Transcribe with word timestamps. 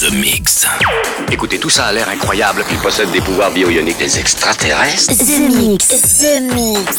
The 0.00 0.12
Mix. 0.12 0.64
Écoutez, 1.32 1.58
tout 1.58 1.70
ça 1.70 1.86
a 1.86 1.92
l'air 1.92 2.08
incroyable. 2.08 2.64
Ils 2.70 2.78
possèdent 2.78 3.10
des 3.10 3.20
pouvoirs 3.20 3.50
bioioniques. 3.50 3.98
Des 3.98 4.18
extraterrestres 4.18 5.06
The 5.16 5.40
Mix, 5.52 5.88
The 5.88 6.40
Mix. 6.54 6.96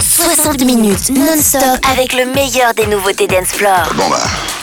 60 0.00 0.64
minutes 0.64 1.10
non-stop 1.10 1.78
avec 1.92 2.14
le 2.14 2.24
meilleur 2.24 2.72
des 2.72 2.86
nouveautés 2.86 3.26
dance 3.26 3.48
floor. 3.48 3.92
Bon 3.94 4.08
bah, 4.08 4.22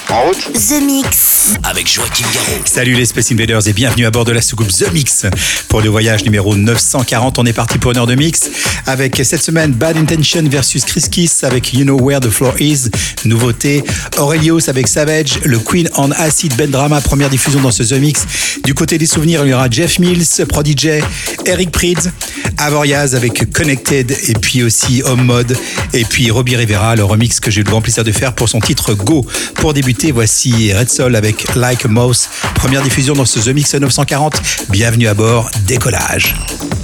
en 0.09 0.23
route 0.23 0.51
The 0.53 0.81
Mix. 0.81 1.34
Avec 1.63 1.91
Joachim 1.91 2.25
Garraud. 2.33 2.61
Salut 2.65 2.95
les 2.95 3.05
Space 3.05 3.31
Invaders 3.31 3.67
et 3.67 3.73
bienvenue 3.73 4.05
à 4.05 4.11
bord 4.11 4.25
de 4.25 4.31
la 4.31 4.41
soucoupe 4.41 4.69
The 4.69 4.91
Mix. 4.93 5.25
Pour 5.67 5.81
le 5.81 5.89
voyage 5.89 6.23
numéro 6.23 6.55
940, 6.55 7.37
on 7.37 7.45
est 7.45 7.53
parti 7.53 7.77
pour 7.77 7.91
une 7.91 7.97
heure 7.97 8.07
de 8.07 8.15
mix 8.15 8.49
avec 8.85 9.21
cette 9.23 9.43
semaine 9.43 9.71
Bad 9.71 9.97
Intention 9.97 10.43
versus 10.49 10.85
Chris 10.85 11.05
Kiss 11.11 11.43
avec 11.43 11.73
You 11.73 11.83
Know 11.83 11.99
Where 11.99 12.19
the 12.19 12.29
Floor 12.29 12.53
Is, 12.59 12.89
nouveauté. 13.25 13.83
Aurelios 14.17 14.69
avec 14.69 14.87
Savage, 14.87 15.39
le 15.43 15.59
Queen 15.59 15.89
on 15.97 16.11
Acid 16.11 16.55
Ben 16.55 16.69
Drama, 16.69 17.01
première 17.01 17.29
diffusion 17.29 17.61
dans 17.61 17.71
ce 17.71 17.83
The 17.83 17.99
Mix. 17.99 18.25
Du 18.63 18.73
côté 18.73 18.97
des 18.97 19.05
souvenirs, 19.05 19.45
il 19.45 19.49
y 19.49 19.53
aura 19.53 19.69
Jeff 19.69 19.99
Mills, 19.99 20.45
Prodigy, 20.47 21.01
Eric 21.45 21.71
Prydz, 21.71 22.11
Avoriaz 22.57 23.15
avec 23.15 23.51
Connected 23.51 24.15
et 24.27 24.33
puis 24.33 24.63
aussi 24.63 25.03
Home 25.03 25.25
Mode 25.25 25.55
et 25.93 26.05
puis 26.05 26.31
Robbie 26.31 26.55
Rivera, 26.55 26.95
le 26.95 27.03
remix 27.03 27.39
que 27.39 27.51
j'ai 27.51 27.61
eu 27.61 27.63
le 27.63 27.69
grand 27.69 27.81
plaisir 27.81 28.03
de 28.03 28.11
faire 28.11 28.33
pour 28.33 28.49
son 28.49 28.59
titre 28.59 28.93
Go. 28.93 29.25
Pour 29.55 29.73
débuter, 29.73 30.11
voici 30.11 30.73
Red 30.73 30.89
Soul 30.89 31.15
avec 31.15 31.34
Like 31.55 31.85
a 31.85 31.87
Mouse, 31.87 32.29
première 32.55 32.81
diffusion 32.81 33.13
dans 33.13 33.25
ce 33.25 33.39
The 33.39 33.53
Mix 33.53 33.73
940. 33.73 34.41
Bienvenue 34.69 35.07
à 35.07 35.13
bord, 35.13 35.49
décollage. 35.65 36.35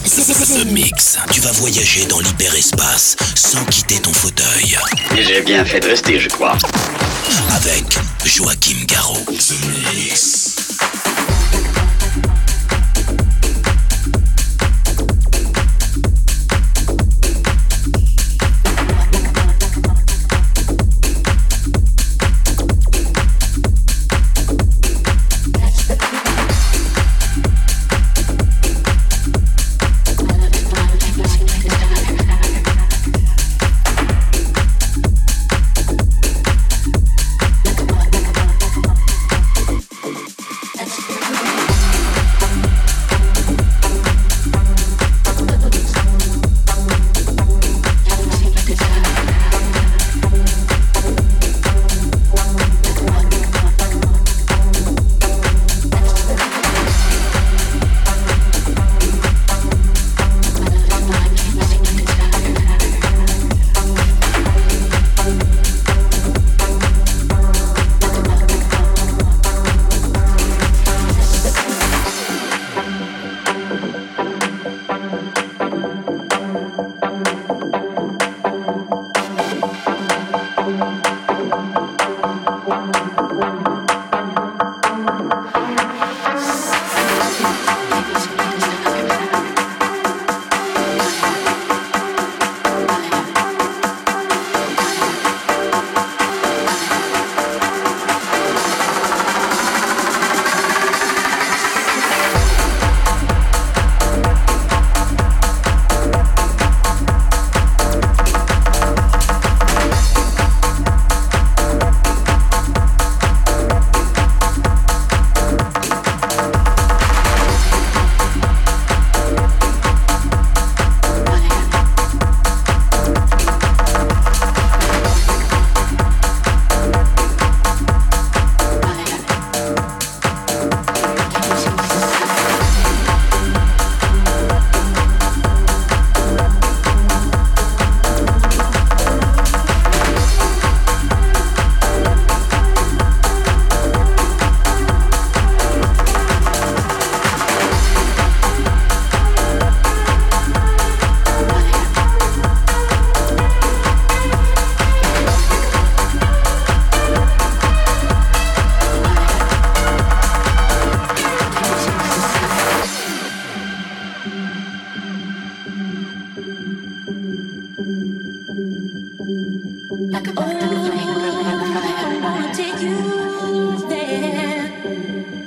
The 0.03 0.65
Mix. 0.65 1.17
Tu 1.31 1.39
vas 1.41 1.51
voyager 1.53 2.05
dans 2.05 2.19
l'hyperespace 2.19 3.15
sans 3.35 3.63
quitter 3.65 3.99
ton 3.99 4.11
fauteuil. 4.11 4.77
J'ai 5.15 5.41
bien 5.41 5.63
fait 5.63 5.79
de 5.79 5.87
rester, 5.87 6.19
je 6.19 6.27
crois. 6.27 6.57
Avec 7.55 7.85
Joachim 8.25 8.85
Garraud. 8.87 9.25
The 9.25 9.53
Mix. 9.95 10.55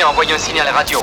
en 0.04 0.14
voyant 0.14 0.36
un 0.36 0.40
signal 0.40 0.68
radio. 0.70 1.03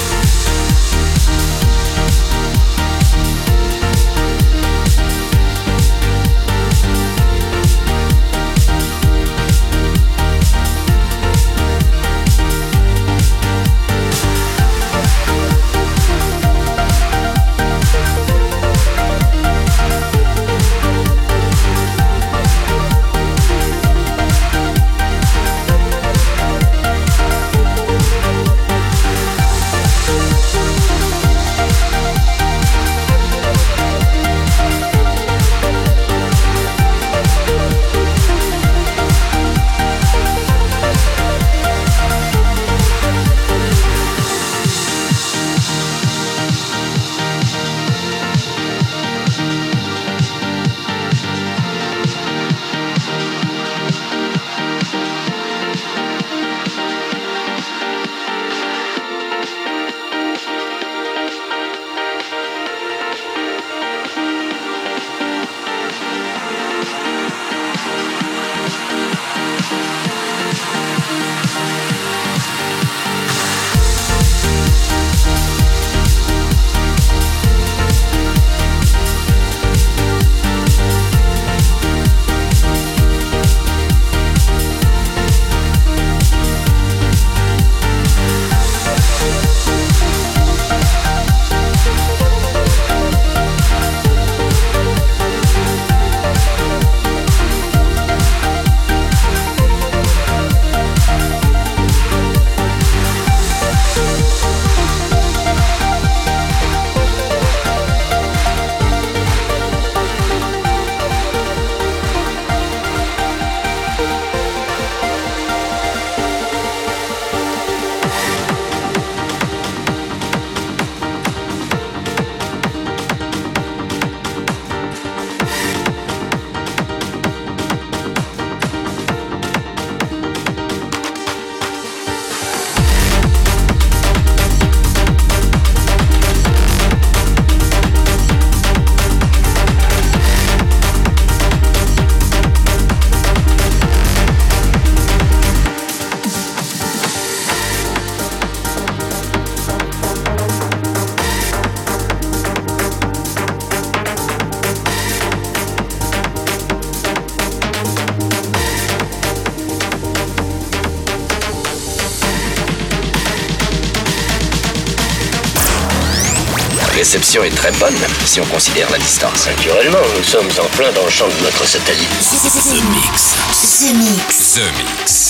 Est 167.39 167.55
très 167.55 167.71
bonne, 167.71 167.95
si 168.25 168.41
on 168.41 168.45
considère 168.45 168.89
la 168.91 168.97
distance. 168.97 169.47
Naturellement, 169.47 169.99
nous 170.17 170.23
sommes 170.23 170.49
en 170.59 170.67
plein 170.75 170.91
dans 170.91 171.05
le 171.05 171.09
champ 171.09 171.27
de 171.27 171.43
notre 171.43 171.65
satellite. 171.65 172.09
The 172.09 172.83
Mix. 172.91 173.35
The 173.79 173.95
Mix. 173.95 174.53
The 174.55 174.77
Mix. 174.77 175.20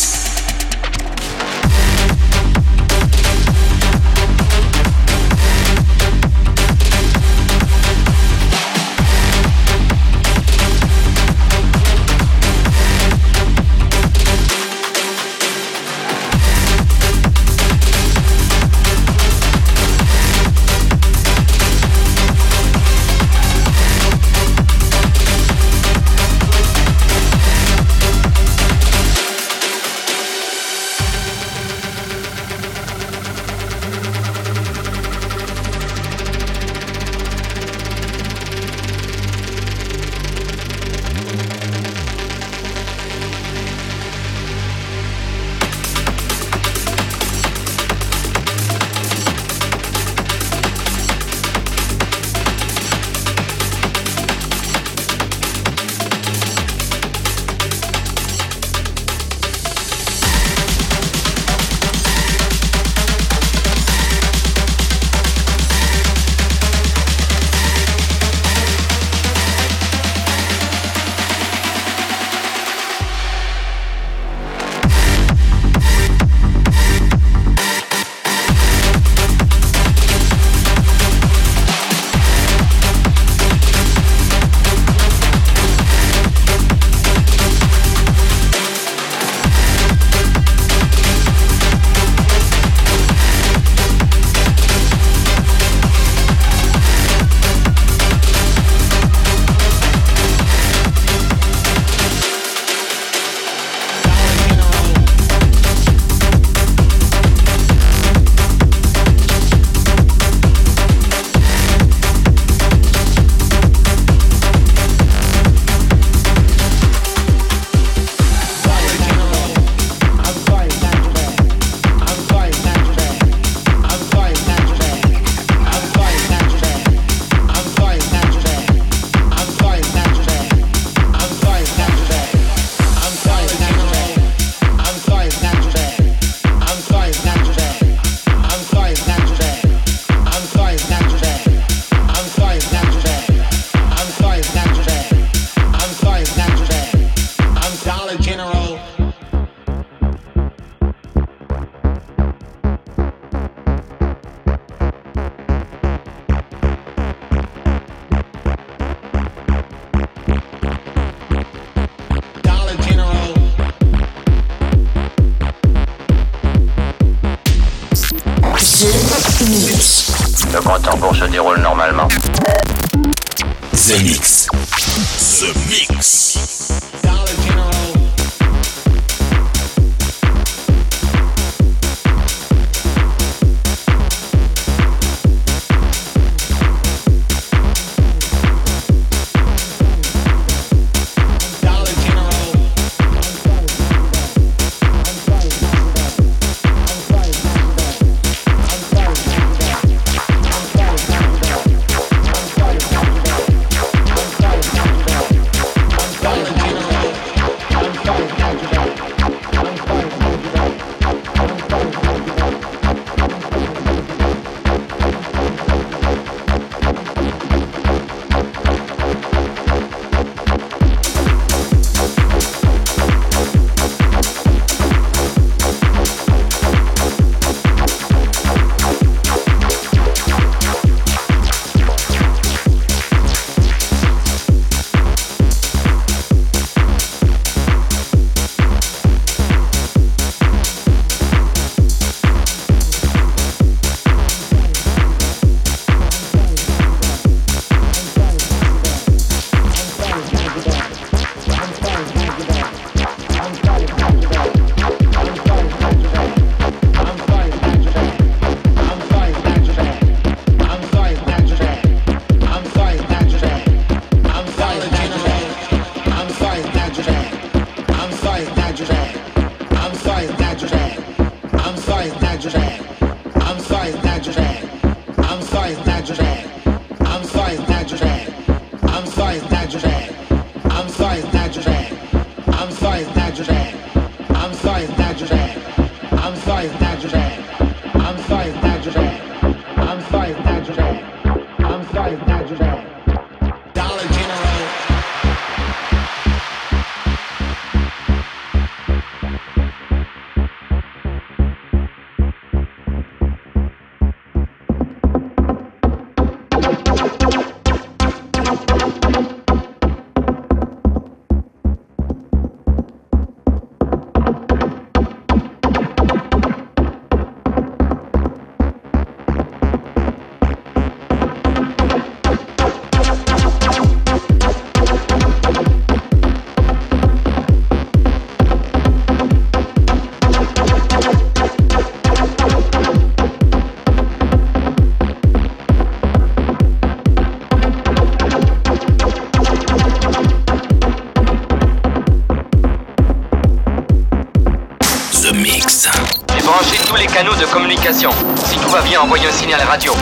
Signal 349.51 349.67
radio. 349.67 350.00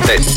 United. 0.00 0.29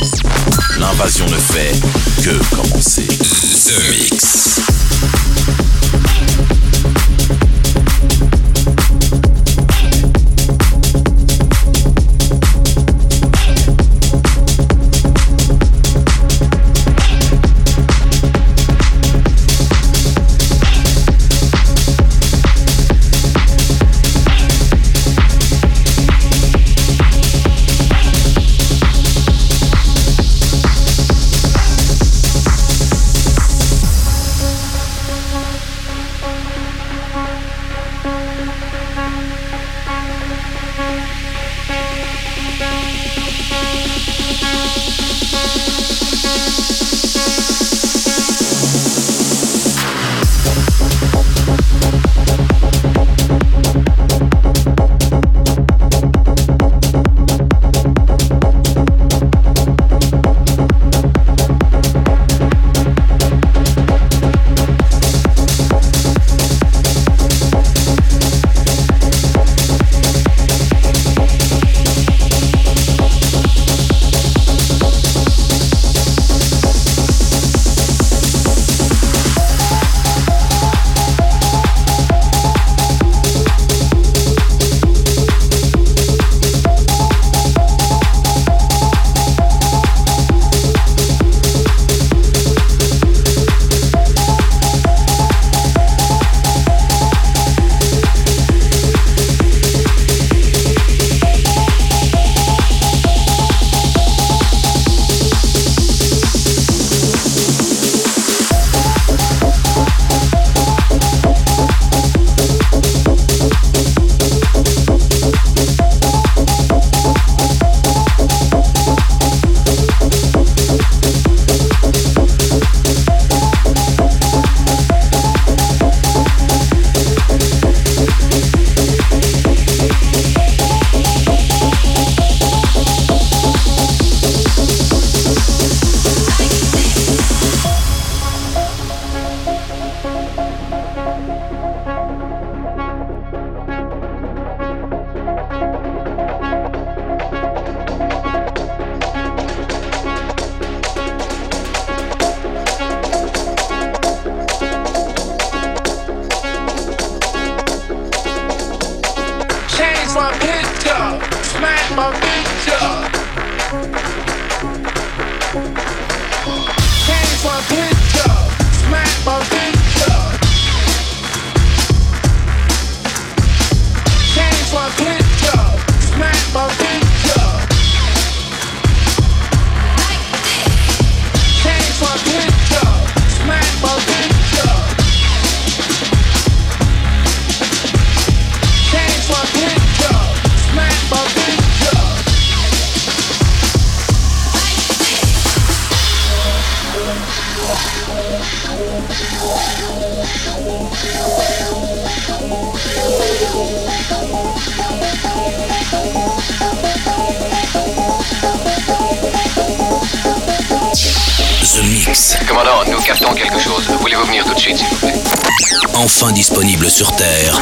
Sur 217.04 217.16
Terre 217.18 217.62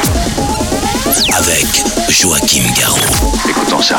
avec 1.36 1.66
Joachim 2.08 2.62
Garraud. 2.78 2.98
Écoutons 3.48 3.82
ça. 3.82 3.98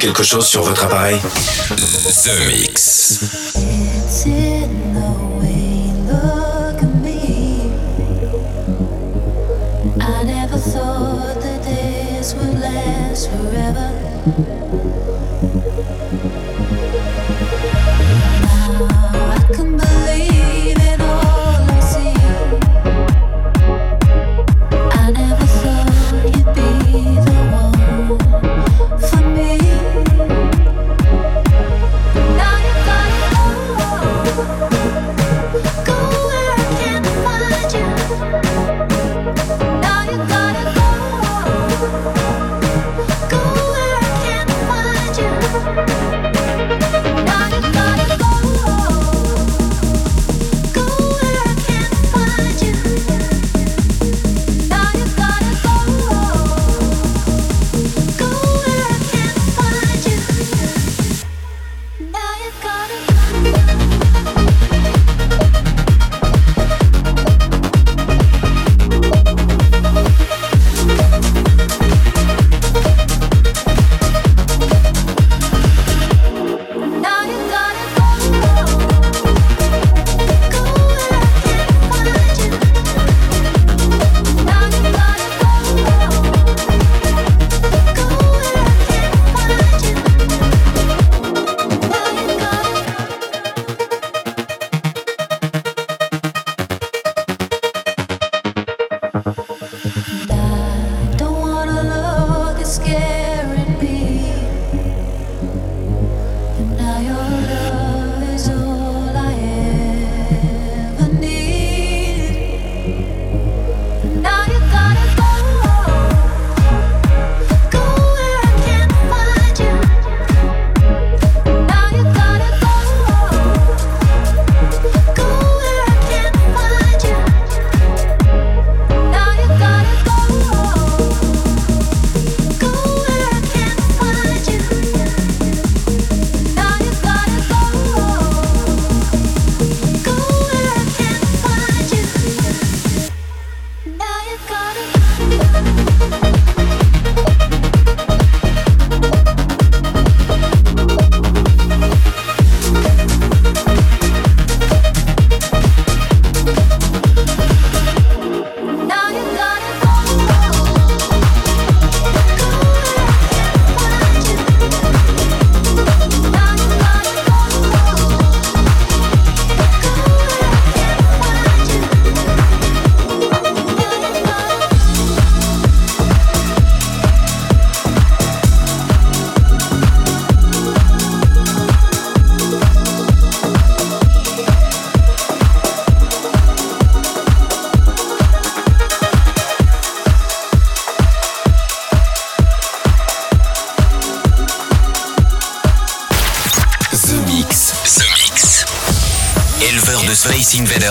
quelque 0.00 0.22
chose 0.22 0.46
sur 0.46 0.62
votre 0.62 0.84
appareil 0.84 1.20
The 1.68 2.30
Mix. 2.46 3.20
I 10.00 10.24
never 10.24 10.58
thought 10.58 11.40
that 11.40 11.62
this 11.62 12.34
would 12.34 12.60
last 12.60 13.30
forever. 13.30 15.19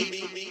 me. 0.00 0.41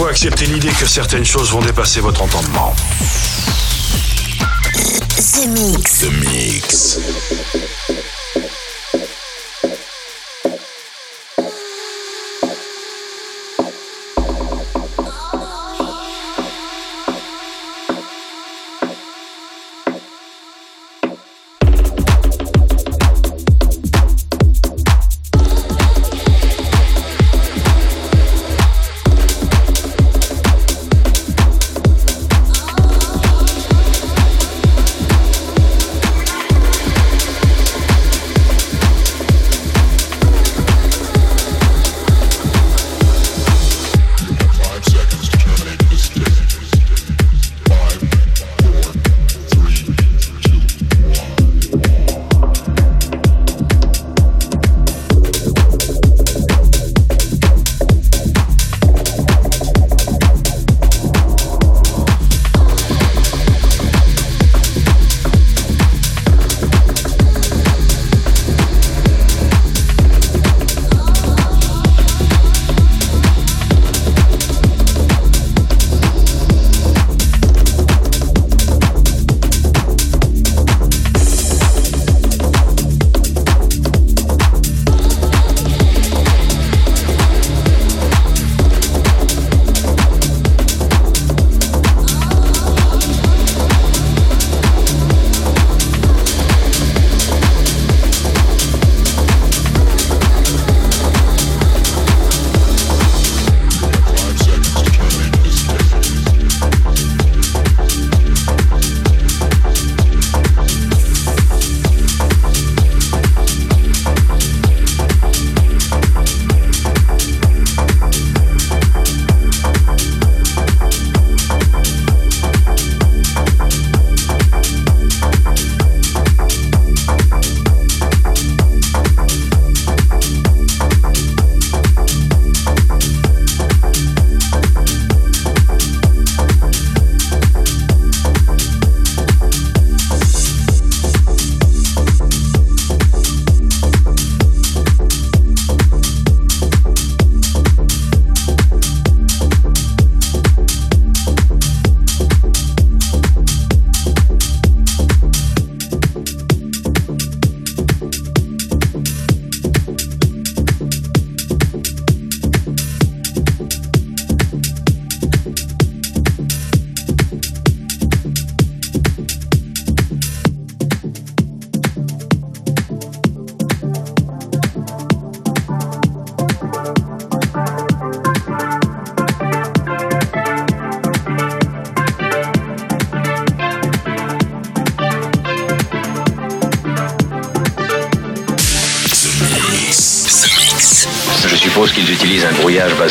faut 0.00 0.06
accepter 0.06 0.46
l'idée 0.46 0.70
que 0.70 0.86
certaines 0.86 1.26
choses 1.26 1.52
vont 1.52 1.60
dépasser 1.60 2.00
votre 2.00 2.22
entendement. 2.22 2.74
The 5.18 5.46
Mix. 5.46 5.98
The 5.98 6.10
Mix. 6.10 7.69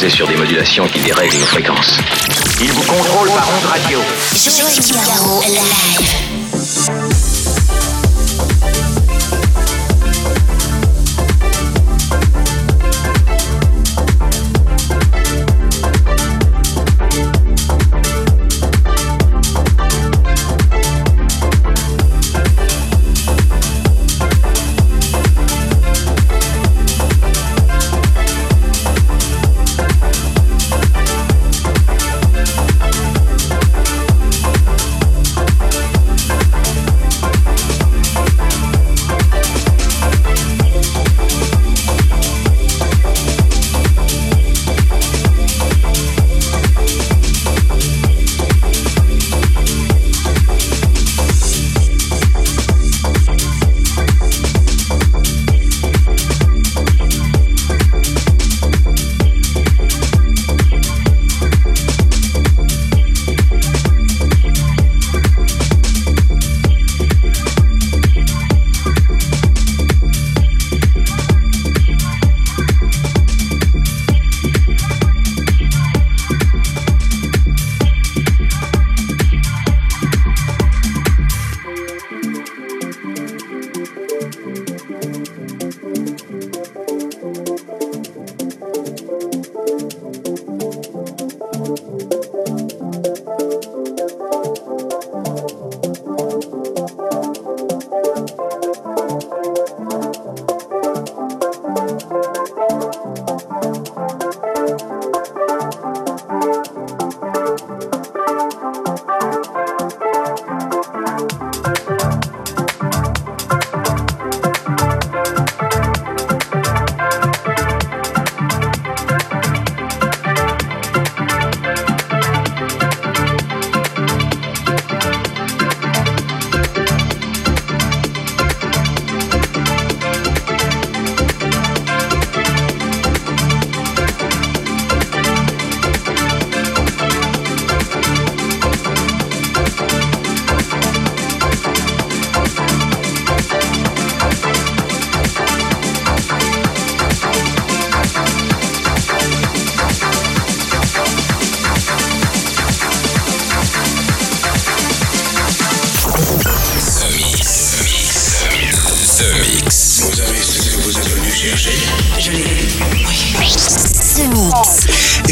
Sur 0.07 0.27
des 0.27 0.37
modulations 0.37 0.87
qui 0.87 1.01
dérèglent 1.01 1.39
nos 1.39 1.45
fréquences. 1.45 1.97
Ils 2.61 2.71
vous 2.71 2.83
contrôlent 2.83 3.27
par 3.27 3.49
onde 3.49 3.65
radio. 3.65 3.99
Garraud, 5.05 5.41
live. 5.41 6.08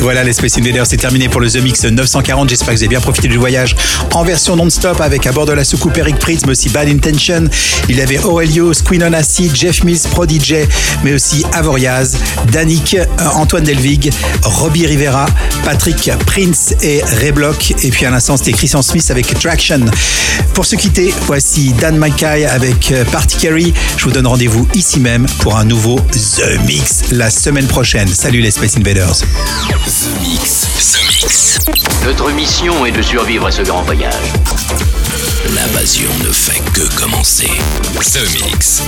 Voilà, 0.08 0.24
les 0.24 0.32
Space 0.32 0.58
Invaders, 0.58 0.88
c'est 0.88 0.96
terminé 0.96 1.28
pour 1.28 1.42
le 1.42 1.52
The 1.52 1.62
Mix 1.62 1.84
940. 1.84 2.48
J'espère 2.48 2.70
que 2.70 2.76
vous 2.76 2.84
avez 2.84 2.88
bien 2.88 3.02
profité 3.02 3.28
du 3.28 3.36
voyage 3.36 3.76
en 4.14 4.24
version 4.24 4.56
non-stop 4.56 5.02
avec 5.02 5.28
à 5.28 5.34
bord 5.34 5.46
de 5.46 5.52
la 5.52 5.66
soucoupe 5.66 5.98
Eric 5.98 6.18
Pritz, 6.18 6.46
mais 6.46 6.54
aussi 6.54 6.70
Bad 6.70 6.88
Intention. 6.88 7.50
Il 7.90 7.98
y 7.98 8.02
avait 8.02 8.18
Aurelio, 8.20 8.74
Squeen 8.74 9.04
on 9.04 9.12
Acid, 9.12 9.54
Jeff 9.54 9.84
Mills, 9.84 10.00
Prodigy, 10.10 10.64
mais 11.04 11.14
aussi 11.14 11.44
Avoriaz, 11.52 12.16
Danick, 12.54 12.94
euh, 12.94 13.06
Antoine 13.36 13.66
Delvig, 13.66 14.14
Robbie 14.44 14.88
Rivera, 14.88 15.26
Patrick 15.66 16.10
Prince 16.26 16.74
et 16.82 17.02
Ray 17.20 17.34
Block. 17.34 17.74
Et 17.84 17.90
puis 17.90 18.06
à 18.06 18.10
l'instant, 18.10 18.38
c'était 18.38 18.54
Christian 18.54 18.82
Smith 18.82 19.12
avec 19.12 19.38
Traction. 19.38 19.82
Pour 20.54 20.66
se 20.66 20.78
quitter, 20.78 21.14
voici 21.26 21.74
Dan 21.82 21.98
Mackay 21.98 22.46
avec 22.46 22.94
euh, 22.94 23.04
Party 23.12 23.40
Carey. 23.40 23.74
Je 23.98 24.06
vous 24.06 24.12
donne 24.12 24.28
rendez-vous 24.28 24.66
ici 24.74 25.02
même 25.02 25.26
pour 25.40 25.58
un 25.58 25.66
nouveau 25.66 26.00
The 26.00 26.66
Mix 26.66 27.12
la 27.12 27.30
semaine 27.30 27.68
prochaine. 27.68 28.08
Salut 28.08 28.40
les 28.40 28.52
Space 28.52 28.78
Invaders. 28.78 29.18
The 30.08 30.22
Mix. 30.22 30.68
The 30.94 31.04
Mix. 31.06 31.60
Notre 32.06 32.32
mission 32.32 32.86
est 32.86 32.94
de 32.94 33.02
survivre 33.02 33.48
à 33.48 33.52
ce 33.52 33.62
grand 33.62 33.82
voyage. 33.82 34.32
L'invasion 35.54 36.10
ne 36.24 36.32
fait 36.32 36.64
que 36.72 36.88
commencer. 36.96 37.50
The 38.00 38.46
Mix. 38.46 38.82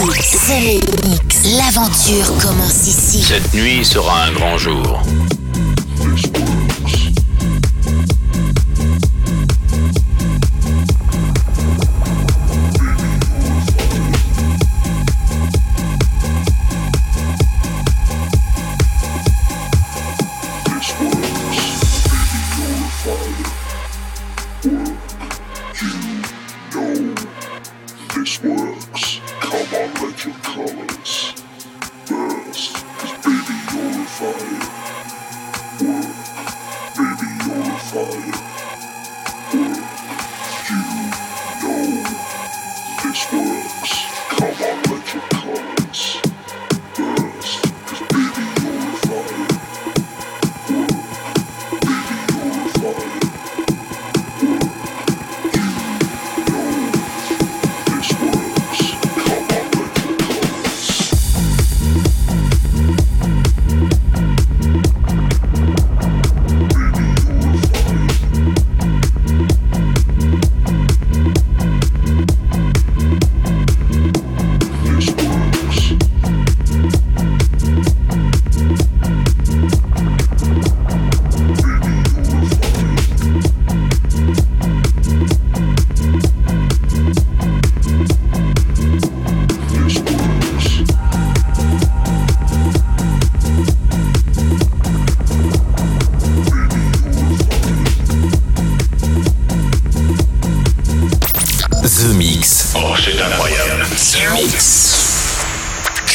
Mix. 0.00 0.46
The 0.46 1.06
Mix. 1.08 1.56
L'aventure 1.56 2.32
commence 2.40 2.86
ici. 2.86 3.20
Cette 3.22 3.52
nuit 3.52 3.84
sera 3.84 4.24
un 4.24 4.32
grand 4.32 4.56
jour. 4.56 5.02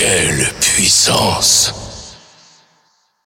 Quelle 0.03 0.51
puissance. 0.59 1.72